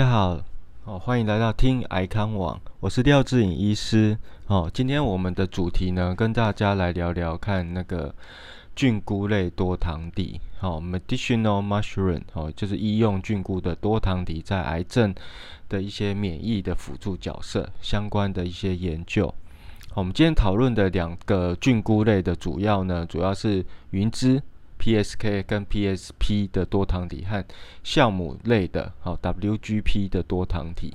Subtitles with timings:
[0.00, 0.42] 大家好，
[0.86, 4.16] 哦，欢迎来到听癌康网，我是廖志颖医师。
[4.46, 8.14] 哦，今天我们的主题呢，跟大家来聊聊看那个
[8.74, 15.14] 菌菇类多糖体，好，medicinal mushroom，哦，就是医用菌菇的多糖体在癌症
[15.68, 19.34] 的一些免疫的辅助角色相关的一些研究。
[19.92, 24.42] 我们今天讨论的两个菌菇类的主要呢，主要是云芝
[24.80, 27.44] （PSK） 跟 PSP 的多糖体和
[27.84, 30.94] 酵母类的，好 WGP 的多糖体。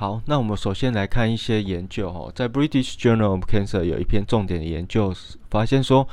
[0.00, 5.12] 好，那我们首先来看一些研究哦，在 British Journal of Cancer 有一篇重点的研究，
[5.50, 6.08] 发现说。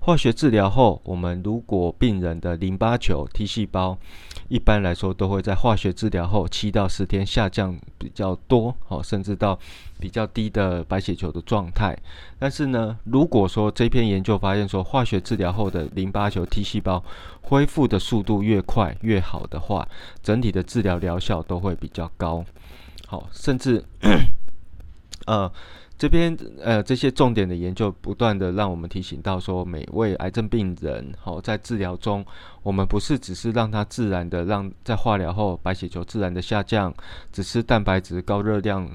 [0.00, 3.96] 化学治疗后，我们如果病人的淋巴球 T 细胞
[4.48, 9.56] 一般来说都会在化学治疗后七到十天下降比较多，哦，甚至到
[10.00, 11.96] 比较低的白血球的状态。
[12.38, 17.04] 但是呢，如果说这篇研究发现说化学治疗后的淋巴球 T 细胞
[17.42, 19.86] 恢复的速度越快越好的话，
[20.22, 22.44] 整体的治疗疗效都会比较高。
[23.08, 23.82] 好，甚至
[25.26, 25.50] 呃。
[26.00, 32.24] 这边呃，这些重点的研究不断的让我们提醒到说，每位癌症病人好在治疗中，
[32.62, 36.94] 我们不是只是让他自然的让在化疗后白血球自然的下降，
[37.32, 38.88] 只吃蛋白质高热量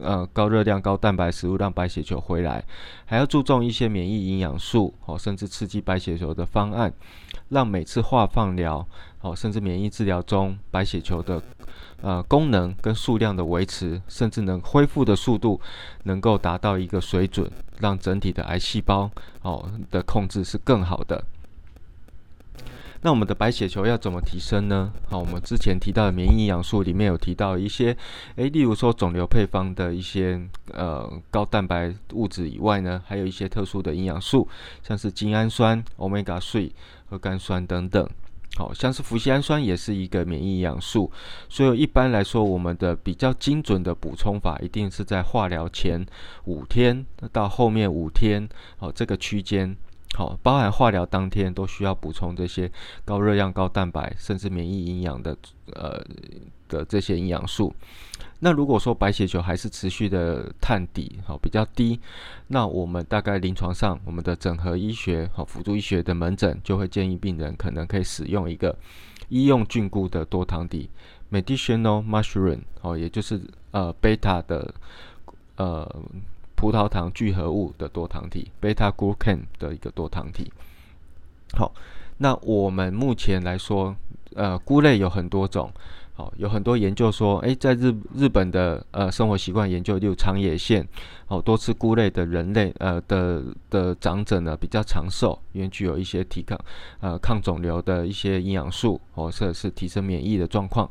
[0.00, 2.64] 呃高热量高蛋白食物让白血球回来，
[3.04, 6.92] 还要注重一些免疫营养素哦，甚至刺激白血球的方案，
[7.50, 8.84] 让每次化放疗
[9.20, 11.42] 哦，甚至免疫治疗中白血球的。
[12.00, 15.60] 呃，功能跟数量的维持，甚至能恢复的速度，
[16.04, 19.10] 能够达到一个水准，让整体的癌细胞
[19.42, 21.24] 哦的控制是更好的。
[23.00, 24.92] 那我们的白血球要怎么提升呢？
[25.08, 27.96] 好，我们之前提到的免疫营养素里面有提到一些，
[28.36, 30.40] 诶，例如说肿瘤配方的一些
[30.72, 34.46] 呃高蛋白物质以外呢，还有一些特殊的营养素，
[34.84, 36.70] 像是精氨酸、欧米伽三、
[37.10, 38.08] 核苷酸等等。
[38.58, 41.08] 好像是氟西氨酸也是一个免疫营养素，
[41.48, 46.04] 所以一般来说，我们的比较精准的补充法，一定是在化疗前
[46.46, 48.48] 五天到后面五天，
[48.80, 49.76] 哦这个区间，
[50.18, 52.68] 好包含化疗当天都需要补充这些
[53.04, 55.36] 高热量、高蛋白，甚至免疫营养的
[55.74, 56.04] 呃
[56.66, 57.72] 的这些营养素。
[58.40, 62.00] 那如果说白血球还是持续的探底，好比较低，
[62.48, 68.76] 那我们大概临床上，我们的整合医学和辅助医学的门诊就会建议病人可能可以使用一个
[69.28, 70.90] 医用菌菇的多糖底
[71.30, 73.40] （medicinal mushroom），哦，也就是
[73.70, 74.74] 呃贝塔的
[75.54, 75.88] 呃
[76.58, 80.52] 葡萄糖聚合物的多糖体 （beta glucan） 的一个多糖体。
[81.56, 81.72] 好，
[82.16, 83.94] 那我们目前来说，
[84.34, 85.70] 呃，菇类有很多种。
[86.14, 90.84] 好，有很多研究说，诶，在日日本的呃生活习惯研究，例如长野县，
[91.28, 96.58] 哦，多吃菇类的人类，呃的的长者呢比较长寿，因为具有一些提抗
[96.98, 100.90] 呃抗肿瘤的一些营养素，或者是提升免疫的状况。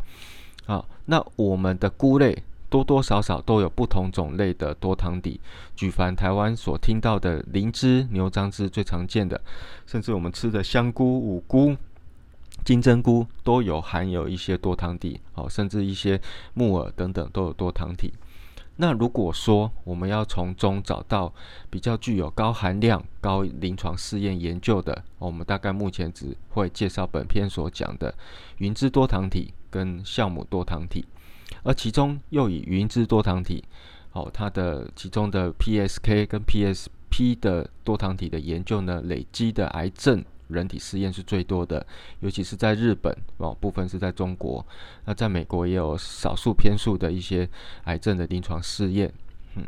[0.65, 5.39] 好，那我们的菇类多多少少都有不同种类的多糖体，
[5.75, 9.39] 举凡台湾所听到的灵芝、牛樟芝最常见的，
[9.85, 11.75] 甚至我们吃的香菇、五菇。
[12.65, 16.19] 金针菇都有含有一些多糖体，哦，甚至一些
[16.53, 18.11] 木耳等等都有多糖体。
[18.75, 21.33] 那如果说我们要从中找到
[21.69, 28.13] 比较具有高含量、高临床试验研究的，我们大概目前只会介绍本篇所讲的
[28.57, 31.05] 云芝多糖体跟酵母多糖体，
[31.63, 33.63] 而其中又以云芝多糖体，
[34.13, 40.23] 哦，它的其中的 PSK 跟 PSP 的多糖体的研究呢，累积的癌症。
[40.47, 41.85] 人体试验是最多的，
[42.21, 44.65] 尤其是在日本哦，部分是在中国。
[45.03, 47.45] 那在美国也有少数偏数的一些
[47.83, 49.11] 癌症的临床试验。
[49.55, 49.65] 嗯，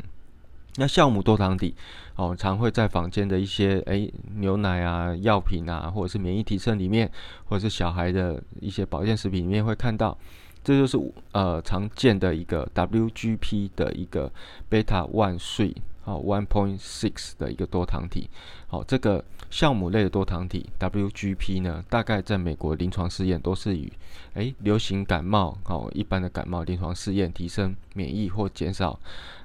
[0.76, 1.74] 那酵母多糖体
[2.16, 7.12] 哦，常会在坊间的一些诶牛奶啊、药品啊，或者是免疫提升里面，
[7.44, 10.16] 或者是小孩的一些保健食品里面会看到。
[10.62, 10.98] 这就是
[11.32, 14.30] 呃常见的一个 WGP 的一个
[14.68, 18.28] 贝塔 one three 好 one point six 的一个多糖体。
[18.68, 23.92] 好，这个酵母类的多糖体 WGP 呢，大概在美国临床试验都是与
[24.34, 28.98] 诶流行感冒好一般的感冒临床试验提升免疫或减少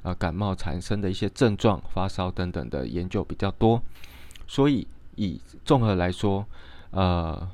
[0.03, 3.81] 呃感冒产生的一些症状发烧等等的研究比较多。
[4.47, 6.45] 所以以综合来说，
[6.91, 7.49] 呃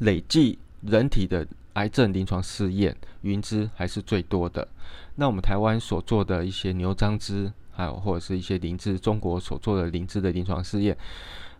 [0.00, 1.46] 累计人体的
[1.78, 4.66] 癌症临床试验，云芝还是最多的。
[5.14, 10.96] 那我们台湾所做的一些牛樟芝，还有或者是一些灵芝，中国所做的灵芝的临床试验，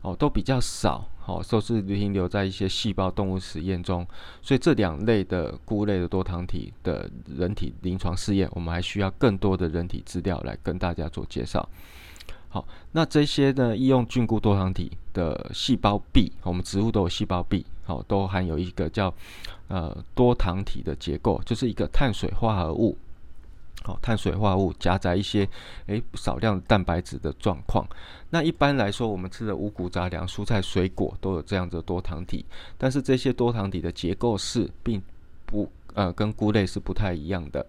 [0.00, 4.04] 哦，都比较少，哦，都是停留在一些细胞动物实验中。
[4.42, 11.68] 所以这两类的菇类的多糖体的人体临床试验，我们还需要更多的人体资料来跟大家做介绍。
[12.48, 17.64] 好，那这些呢，医用菌菇多糖体的细胞壁，我们植物都有细胞壁。
[17.88, 19.12] 好，都含有一个叫
[19.68, 22.94] 呃多糖体的结构，就是一个碳水化合物。
[23.82, 25.48] 好，碳水化合物夹杂一些
[25.86, 27.88] 诶少量蛋白质的状况。
[28.28, 32.44] 那一般来说，我们吃的五谷杂粮、蔬菜、水果都有这样的多糖体，
[32.76, 35.00] 但是这些多糖体的结构是并
[35.46, 37.66] 不呃跟菇类是不太一样的。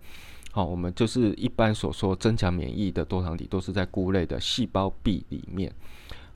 [0.51, 5.71] 好，我们就是一般所说增强免疫的多糖体，都是在菇类的细胞壁里面。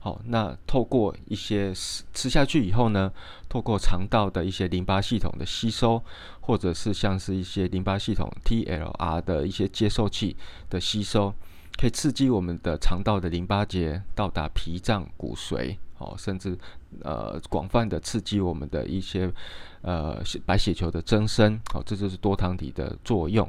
[0.04, 1.72] 好，那透过一些
[2.12, 3.10] 吃下去以后呢，
[3.48, 6.04] 透过肠道的一些淋巴系统的吸收，
[6.42, 10.36] 或者是像是一些淋巴系统 TLR 的一些接受器
[10.68, 11.32] 的吸收，
[11.78, 16.54] 可以刺激我们的肠道的淋巴结到达脾脏、骨髓，哦，甚至
[17.00, 19.32] 呃广泛的刺激我们的一些
[19.80, 23.48] 呃白血球的增生，好，这就是多糖体的作用。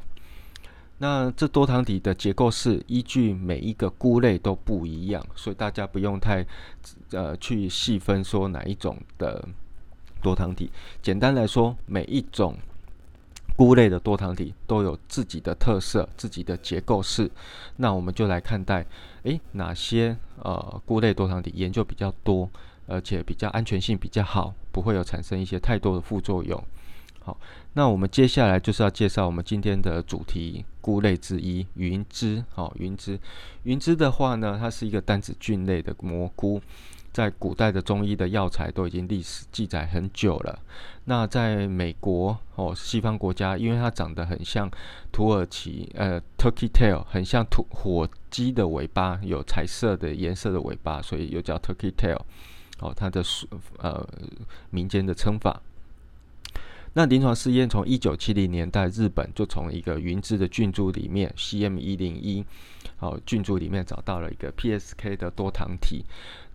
[0.97, 6.45] 那这多糖体的结构是依据每一个菇类都不一样，所以大家不用太
[7.12, 9.45] 呃去细分说哪一种的
[10.21, 10.71] 多糖体。
[11.01, 12.57] 简单来说，每一种
[13.57, 17.30] 菇类的多糖体都有自己的特色、自己的结构式。
[17.75, 18.86] 那我们就来看待，
[19.24, 22.50] 诶，哪些呃菇类多糖体研究比较多，
[22.88, 26.62] 而且比较安全性比较好，不会有产生一些太多的副作用。
[27.21, 27.38] 好，
[27.77, 32.42] 那我们接下来就是要介绍我们今天的主题菇类之一云芝。
[32.54, 33.19] 好，云芝，
[33.63, 36.62] 云芝的话呢，它是一个单子菌类的蘑菇，
[37.12, 40.57] 在古代的中医的药材都已经历史记载很久了。
[41.04, 44.71] 那在美国哦，西方国家，因为它长得很像
[45.12, 52.21] 土耳其呃 Turkey tail，很像土火鸡的尾巴，有彩色的颜色的尾巴，所以又叫 Turkey tail。
[52.80, 53.21] 哦，它的
[53.80, 54.07] 呃
[54.69, 55.62] 民间的称法。
[56.97, 62.42] 那临床试验从一九七零年代，日本就从一个云芝的菌株里面，CM 一零一，
[62.95, 66.06] 好菌株里面找到了一个 PSK 的多糖体，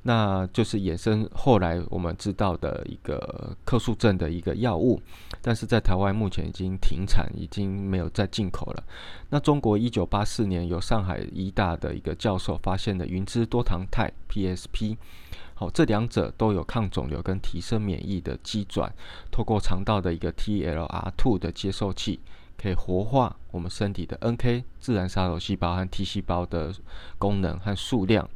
[0.03, 4.99] 那就是衍生后来我们知道的一个克数症的一个药物，
[5.43, 8.83] 但是在台湾目前已经停产，已经没有再进口了。
[9.29, 14.97] 那中国一九八四年由上海医大的一个教授发现的云芝多糖肽 PSP。
[15.61, 18.91] 好，这两者都有抗肿瘤跟提升免疫的机转，
[19.31, 22.19] 透过肠道的一个 TLR2 的接受器，
[22.57, 26.75] 可以活化我们身体的 NK 自然杀手细胞和 T 细胞的
[27.19, 28.27] 功能和数量，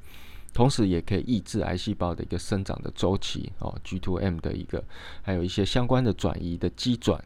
[0.52, 4.84] 同时也可以抑制癌细胞的一个生长的周期哦，G two M 的一个，
[5.22, 7.18] 还有一些相关的转移的机转。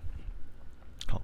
[1.09, 1.21] 好。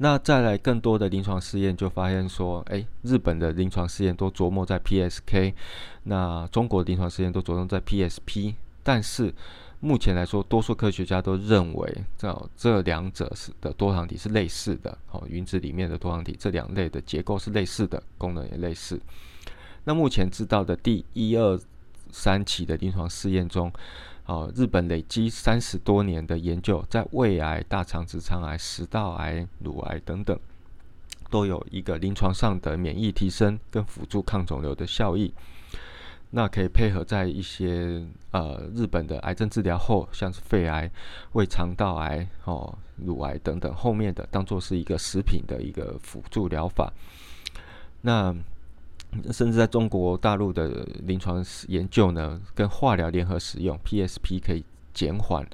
[0.00, 5.52] 那再来更多的临床试验，就发现说，诶，日本的临床试验都琢磨在 PSK，
[6.04, 8.54] 那中国临床试验都着重在 PSP。
[8.84, 9.34] 但是
[9.80, 19.00] 目前来说，多数科学家都认为，这这两者是的多糖体是类似的，好，云子里面的多糖体这两类的结构是类似的，功能也类似。
[19.84, 21.58] 那目前知道的第一二
[22.12, 23.72] 三期的临床试验中。
[24.28, 30.38] 哦，日本累积三十多年的研究，在胃癌、大肠直肠癌、食道癌、乳癌等等，
[31.30, 35.32] 都有一个临床上的免疫提升跟辅助抗肿瘤的效益。
[36.30, 40.90] 那可以配合在一些呃日本的癌症治疗后，像是肺癌、
[41.32, 46.92] 胃肠道癌、哦乳癌等等后面的，当做是一个食品的一个辅助疗法。
[48.02, 48.34] 那
[49.32, 55.46] 甚至在中国大陆的临床研究呢，跟化疗联合使用 PSP 可以减缓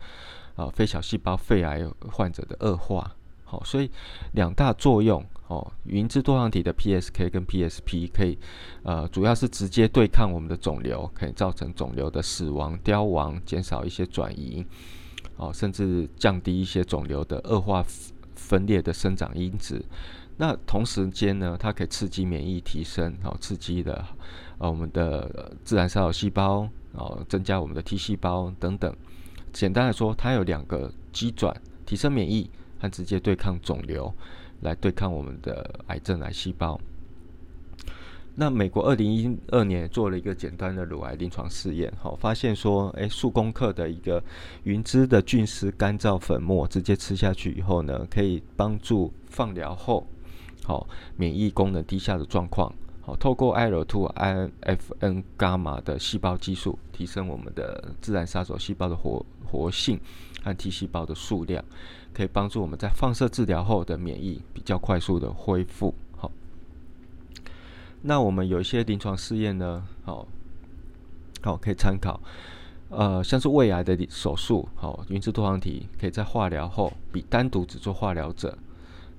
[0.57, 3.15] 啊非小细胞肺癌患者的恶化。
[3.45, 3.91] 好，所以
[4.33, 8.37] 两大作用哦，云芝多糖体的 PSK 跟 PSP 可以
[8.83, 14.65] 呃主要是直接对抗我们的肿瘤，可以造成肿瘤的死亡、凋亡，减少一些转移，
[15.37, 17.85] 哦，甚至降低一些肿瘤的恶化
[18.35, 19.85] 分裂的生长因子。
[20.37, 24.05] 那同时间呢，它可以刺激免疫提升，好刺激的
[24.59, 28.95] 呃我们的自然杀老细胞，然后增加我们的 T 细胞等等。
[29.53, 31.55] 简单来说，它有两个机转：
[31.87, 32.51] 提升免疫
[32.81, 34.13] 和直接对抗肿瘤，
[34.63, 36.81] 来对抗我们的癌症癌细胞。
[38.35, 44.21] 那美国二零一二年做了一个简单的乳癌临床试验，好发现说，诶，数公克的一个
[44.65, 50.05] 云芝的菌丝干燥粉末，直接吃下去以后呢，可以帮助放疗后。
[50.65, 53.85] 好，免疫功能低下的状况，好，透过 IL-2、
[54.63, 60.01] IFN 伽马的细胞激素，提升我们的自然杀手细胞的活活性
[60.43, 61.63] 和 T 细胞的数量，
[62.15, 65.95] 可以帮助我们在放射治疗后的免疫比较快速的恢复。
[66.17, 66.33] 好，
[68.01, 70.27] 那我们有一些临床试验呢，好，
[71.43, 72.19] 好可以参考，
[72.89, 78.57] 呃，像是胃癌的手术，好，云芝多糖体可以在化疗后，比单独只做化疗者。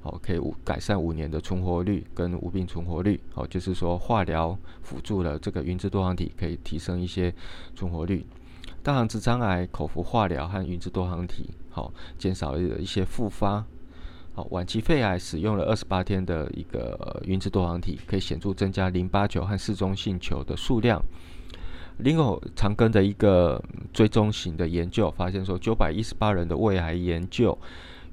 [0.05, 3.19] 哦，可以五改善五年的存活率跟无病存活率。
[3.33, 7.33] 哦，就是说化疗辅助了这个云芝多糖体，可以提升一些
[7.75, 8.23] 存活率。
[8.83, 13.65] 大肠直肠癌、口服化疗和云质多糖体，好，减少了一些复发。
[14.35, 21.01] 好，晚期肺癌使用了二十八天的一个云质多糖体，可以显著增加淋巴球和嗜中性球的数量。
[21.97, 27.57] 另外，长庚的一个追踪型的研究发现说，九百一十八人的胃癌研究，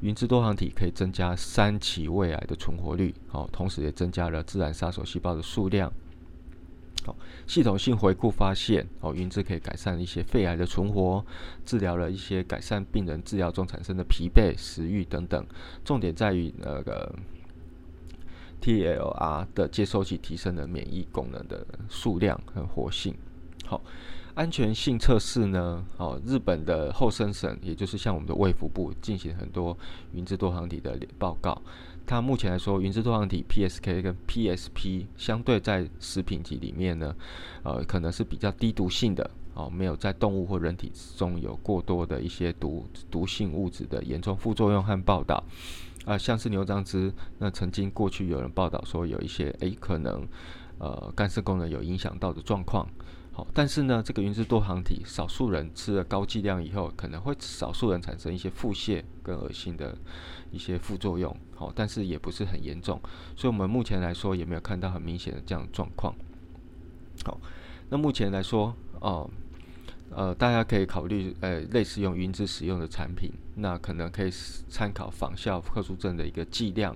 [0.03, 3.15] 云质多糖体可以增加三期胃癌的存活率。
[3.29, 5.93] 好，同时也增加了自然杀手细胞的数量。
[7.05, 7.17] 好，
[7.47, 11.25] 系统性回顾发现，哦，云芝可以改善一些肺癌的存活，
[11.65, 15.47] 治疗了一些改善病人治疗中产生的疲惫、食欲等等。
[15.85, 17.15] 重点在于那个
[18.61, 23.15] TLR 的接收器提升了免疫功能的数量和活性。
[23.73, 23.81] 好，
[24.35, 25.83] 安全性测试呢？
[25.97, 29.75] 哦，日本的后生省，也就是像我们的卫福部进行很多
[30.13, 31.59] 云芝多糖体的报告。
[32.05, 37.17] 它目前来说，云质多糖体 PSK 跟 PSP 相对在食品级里面呢，
[37.63, 45.43] 呃，可能是比较低毒性的哦，没有在动物或人体中有过多的一些毒毒性物质的严重副作用和报道。
[46.05, 50.29] 啊，像是牛樟芝，那曾经过去有人报道说有一些诶可能
[50.77, 52.87] 呃干涉功能有影响到的状况。
[53.33, 59.97] 好，但是呢，这个云质多糖体，少数人吃了高剂量以后，可能会少数人产生一些腹泻跟恶心的
[60.51, 61.35] 一些副作用。
[61.55, 63.01] 好，但是也不是很严重，
[63.35, 66.15] 所以我们目前来说也没有看到很明显的这样状况。
[67.25, 67.41] 好，
[67.89, 69.29] 那目前来说，哦。
[70.15, 74.31] 呃大家可以考虑，呃，类似用云芝使用的产品，那可能可以
[74.69, 76.95] 参考仿效克苏症的一个剂量，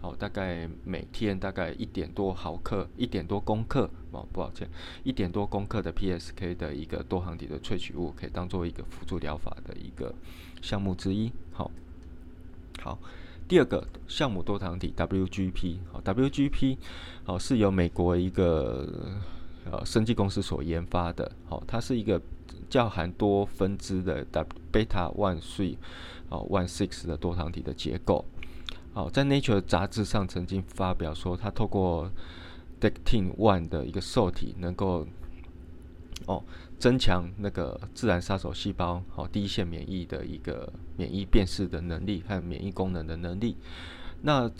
[0.00, 4.68] 哦，大概每天大概一点多毫克，一点多公克，哦，不抱歉，
[5.04, 10.12] 一点多公克的 PSK 的一个多糖体的萃取物，可以当做一个辅助疗法的一个
[10.60, 11.30] 项目之一。
[11.52, 11.70] 好，
[12.82, 12.98] 好，
[13.46, 16.78] 第二个项目多糖体 WGP，好，WGP，
[17.24, 19.14] 好，是由美国一个
[19.70, 22.20] 呃生技公司所研发的，好，它是一个。
[22.68, 24.26] 较含多分支的
[24.72, 25.76] beta one three
[26.28, 28.24] 哦 one six 的多糖体的结构，
[28.92, 32.10] 好，在 Nature 杂志上曾经发表说，它透过
[32.80, 35.06] dectin one 的一个受体，能够
[36.26, 36.42] 哦
[36.78, 43.56] 增强那个自然杀手细胞好第一线免疫的一个免疫辨识的能力和免疫功能的能力。
[44.22, 44.50] 那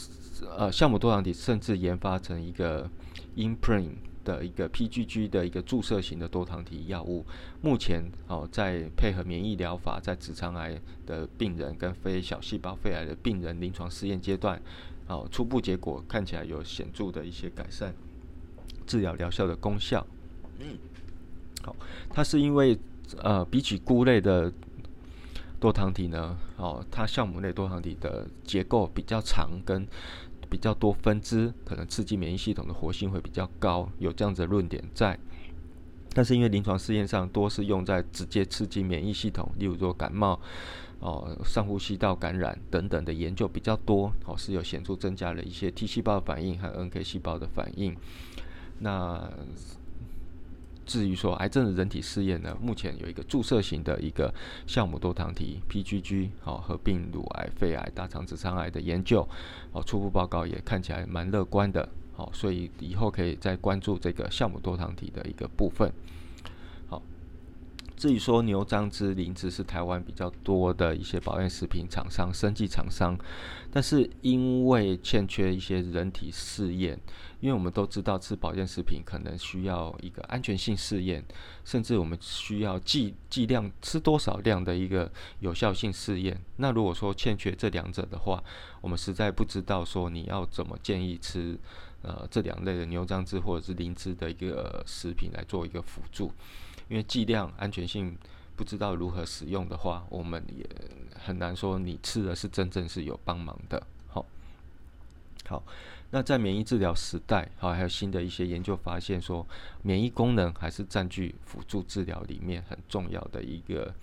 [0.56, 2.88] 呃酵母多糖体甚至研发成一个
[3.36, 3.90] imprint。
[4.26, 7.24] 的一个 PGG 的一个注射型的多糖体药物，
[7.62, 14.60] 目前哦在配合免疫疗法，在直肠癌的病人跟非小细胞肺癌的病人临床试验阶段，
[15.06, 17.94] 哦初步结果看起来有显著的一些改善，
[18.84, 20.04] 治疗疗效的功效。
[20.58, 20.76] 嗯，
[21.62, 21.76] 好，
[22.10, 22.76] 它是因为
[23.22, 24.52] 呃比起菇类的
[25.60, 29.86] 多糖体呢，哦它酵母类多糖体的结构比较长跟。
[30.48, 35.18] 比较多分支，可能刺激免疫系统的活性会比较高，有这样子的论点在。
[36.14, 40.40] 但是因为临床试验上多是用在直接刺激免疫系统，例如说感冒、
[41.00, 47.94] 哦上呼吸道感染等等的研究比较多，哦是有显著增加了一些 T 细胞反应和 NK 细胞的反应。
[48.78, 49.30] 那
[50.86, 54.32] 至于说癌症的人体试验呢，目前有一个注射型的一个
[54.66, 59.28] 酵母多糖体 PGG 好合并乳癌、肺癌、大肠直肠癌的研究，
[59.72, 65.92] 哦初步报告也看起来蛮乐观的，好，所以以后可以再关注这个酵母多糖体的一个部分。
[67.96, 73.16] 至于说牛樟芝、灵芝是台湾比较多的一些保健食品厂商、生技厂商，
[73.72, 77.00] 但是因为欠缺一些人体试验，
[77.40, 81.24] 因为我们都知道吃保健食品可能需要一个安全性试验，
[81.64, 85.10] 甚至我们需要剂剂量吃多少量的一个
[85.40, 86.38] 有效性试验。
[86.56, 88.44] 那如果说欠缺这两者的话，
[88.82, 91.58] 我们实在不知道说你要怎么建议吃
[92.02, 96.30] 呃这两类的牛樟芝或者是灵芝的一个食品来做一个辅助。
[96.88, 98.16] 因为剂量安全性
[98.54, 100.64] 不知道如何使用的话，我们也
[101.14, 103.86] 很难说你吃的是真正是有帮忙的。
[104.08, 104.24] 好，
[105.48, 105.62] 好，
[106.10, 109.46] 那在免疫治疗时代，好，还有新的一些研究发现说，
[109.82, 113.94] 免疫功能还是占据辅助治疗里面很重要的一个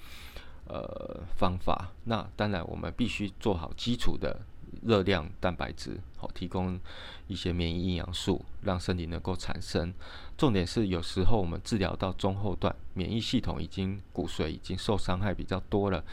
[0.67, 1.89] 呃方法。
[2.03, 4.41] 那当然，我们必须做好基础的。
[4.81, 6.79] 热量、蛋白质，好提供
[7.27, 9.93] 一些免疫营养素，让身体能够产生。
[10.37, 16.03] 重点是，有时候我们治疗到中后段，免疫系统已经骨髓已经受伤害比较多了，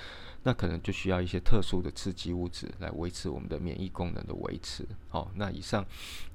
[0.42, 4.86] 那可能就需要一些特殊的刺激物质来维持我们的免疫功能的维持。
[5.08, 5.84] 好，那以上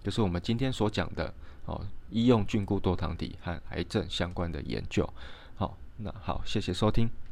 [0.04, 1.34] 就是我们今天所讲的
[1.66, 5.08] 哦，医用菌菇多糖体和癌症相关的研究。
[5.56, 7.25] 好，那好，谢谢收听。